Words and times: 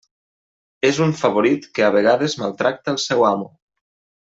És 0.89 1.01
un 1.07 1.13
favorit 1.19 1.67
que 1.79 1.85
a 1.89 1.91
vegades 1.97 2.37
maltracta 2.45 2.95
el 2.95 2.99
seu 3.07 3.31
amo. 3.35 3.49